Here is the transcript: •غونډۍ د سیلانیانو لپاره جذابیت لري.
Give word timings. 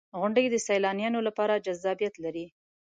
•غونډۍ 0.19 0.45
د 0.49 0.55
سیلانیانو 0.67 1.19
لپاره 1.27 1.63
جذابیت 1.65 2.13
لري. 2.23 2.45